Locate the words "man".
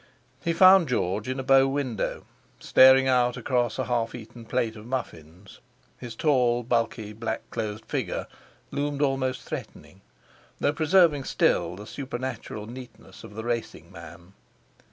13.91-14.33